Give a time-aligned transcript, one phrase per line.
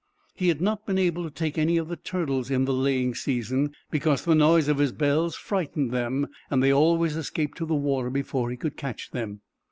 [0.33, 3.75] He had not been able to take any of the turtles in the laying season,
[3.91, 8.09] because the noise of his bells frightened them, and they always escaped to the water
[8.09, 9.41] before he could catch them.